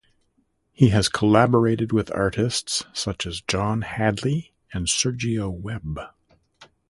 He 0.71 0.89
has 0.89 1.07
collaborated 1.09 1.91
with 1.91 2.11
artists 2.15 2.85
such 2.91 3.27
as 3.27 3.41
John 3.47 3.83
Hadley 3.83 4.51
and 4.73 4.87
Sergio 4.87 5.51
Webb. 5.51 5.99